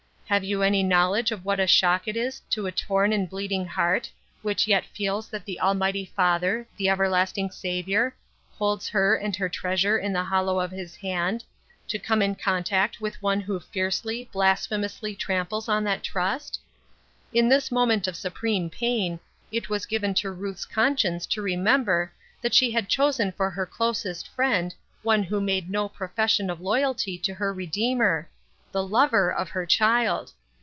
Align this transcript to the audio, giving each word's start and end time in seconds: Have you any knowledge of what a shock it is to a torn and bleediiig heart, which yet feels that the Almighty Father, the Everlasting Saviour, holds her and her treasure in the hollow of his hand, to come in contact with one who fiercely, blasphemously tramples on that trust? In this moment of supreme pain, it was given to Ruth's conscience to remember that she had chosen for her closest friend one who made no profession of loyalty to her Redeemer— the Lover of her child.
Have 0.31 0.45
you 0.45 0.61
any 0.61 0.81
knowledge 0.81 1.33
of 1.33 1.43
what 1.43 1.59
a 1.59 1.67
shock 1.67 2.07
it 2.07 2.15
is 2.15 2.39
to 2.51 2.65
a 2.65 2.71
torn 2.71 3.11
and 3.11 3.29
bleediiig 3.29 3.67
heart, 3.67 4.09
which 4.41 4.65
yet 4.65 4.85
feels 4.85 5.27
that 5.27 5.43
the 5.43 5.59
Almighty 5.59 6.05
Father, 6.05 6.65
the 6.77 6.87
Everlasting 6.87 7.51
Saviour, 7.51 8.15
holds 8.57 8.87
her 8.87 9.13
and 9.13 9.35
her 9.35 9.49
treasure 9.49 9.97
in 9.97 10.13
the 10.13 10.23
hollow 10.23 10.57
of 10.61 10.71
his 10.71 10.95
hand, 10.95 11.43
to 11.89 11.99
come 11.99 12.21
in 12.21 12.35
contact 12.35 13.01
with 13.01 13.21
one 13.21 13.41
who 13.41 13.59
fiercely, 13.59 14.29
blasphemously 14.31 15.15
tramples 15.15 15.67
on 15.67 15.83
that 15.83 16.01
trust? 16.01 16.61
In 17.33 17.49
this 17.49 17.69
moment 17.69 18.07
of 18.07 18.15
supreme 18.15 18.69
pain, 18.69 19.19
it 19.51 19.67
was 19.67 19.85
given 19.85 20.13
to 20.13 20.31
Ruth's 20.31 20.63
conscience 20.63 21.25
to 21.25 21.41
remember 21.41 22.09
that 22.41 22.53
she 22.53 22.71
had 22.71 22.87
chosen 22.87 23.33
for 23.33 23.49
her 23.49 23.65
closest 23.65 24.29
friend 24.29 24.73
one 25.03 25.23
who 25.23 25.41
made 25.41 25.69
no 25.69 25.89
profession 25.89 26.49
of 26.49 26.61
loyalty 26.61 27.17
to 27.17 27.33
her 27.33 27.51
Redeemer— 27.53 28.29
the 28.71 28.81
Lover 28.87 29.29
of 29.33 29.49
her 29.49 29.65
child. 29.65 30.31